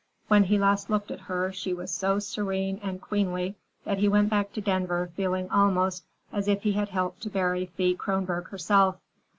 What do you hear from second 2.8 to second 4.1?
and queenly that he